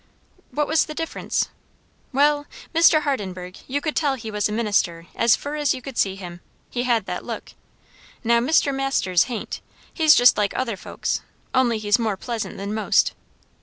"What 0.49 0.67
was 0.67 0.85
the 0.85 0.95
difference?" 0.95 1.49
"Well 2.11 2.47
Mr. 2.73 3.03
Hardenburgh, 3.03 3.57
you 3.67 3.81
could 3.81 3.95
tell 3.95 4.15
he 4.15 4.31
was 4.31 4.49
a 4.49 4.51
minister 4.51 5.05
as 5.13 5.35
fur 5.35 5.55
as 5.57 5.75
you 5.75 5.81
could 5.83 5.95
see 5.95 6.15
him; 6.15 6.41
he 6.71 6.85
had 6.85 7.05
that 7.05 7.23
look. 7.23 7.51
Now 8.23 8.39
Mr. 8.39 8.73
Masters 8.73 9.25
hain't; 9.25 9.61
he's 9.93 10.15
just 10.15 10.39
like 10.39 10.57
other 10.57 10.75
folks; 10.75 11.21
only 11.53 11.77
he's 11.77 11.99
more 11.99 12.17
pleasant 12.17 12.57
than 12.57 12.73
most." 12.73 13.13